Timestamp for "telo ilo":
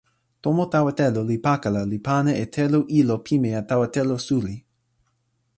2.55-3.15